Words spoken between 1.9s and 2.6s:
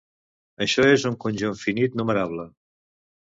numerable.